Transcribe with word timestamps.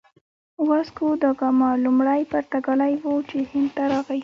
واسکوداګاما 0.69 1.69
لومړی 1.85 2.21
پرتګالی 2.31 2.93
و 3.01 3.05
چې 3.29 3.37
هند 3.51 3.69
ته 3.75 3.83
راغی. 3.91 4.19